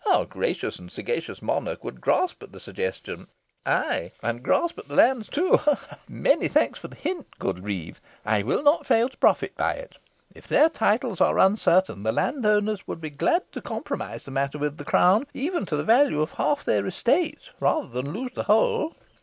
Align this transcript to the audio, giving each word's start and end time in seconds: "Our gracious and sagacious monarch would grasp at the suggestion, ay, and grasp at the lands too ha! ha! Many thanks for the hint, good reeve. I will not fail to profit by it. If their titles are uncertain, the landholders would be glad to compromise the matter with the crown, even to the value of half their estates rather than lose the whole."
"Our 0.11 0.25
gracious 0.25 0.79
and 0.79 0.91
sagacious 0.91 1.43
monarch 1.43 1.83
would 1.83 2.01
grasp 2.01 2.41
at 2.41 2.51
the 2.51 2.59
suggestion, 2.59 3.27
ay, 3.67 4.13
and 4.23 4.41
grasp 4.41 4.79
at 4.79 4.87
the 4.87 4.95
lands 4.95 5.29
too 5.29 5.57
ha! 5.57 5.75
ha! 5.75 5.99
Many 6.09 6.47
thanks 6.47 6.79
for 6.79 6.87
the 6.87 6.95
hint, 6.95 7.27
good 7.37 7.63
reeve. 7.63 8.01
I 8.25 8.41
will 8.41 8.63
not 8.63 8.87
fail 8.87 9.09
to 9.09 9.17
profit 9.17 9.55
by 9.55 9.73
it. 9.75 9.97
If 10.33 10.47
their 10.47 10.69
titles 10.69 11.21
are 11.21 11.37
uncertain, 11.37 12.01
the 12.01 12.11
landholders 12.11 12.87
would 12.87 12.99
be 12.99 13.11
glad 13.11 13.43
to 13.51 13.61
compromise 13.61 14.25
the 14.25 14.31
matter 14.31 14.57
with 14.57 14.77
the 14.77 14.85
crown, 14.85 15.27
even 15.35 15.67
to 15.67 15.75
the 15.75 15.83
value 15.83 16.23
of 16.23 16.31
half 16.31 16.65
their 16.65 16.87
estates 16.87 17.51
rather 17.59 17.87
than 17.87 18.11
lose 18.11 18.31
the 18.33 18.45
whole." 18.49 18.95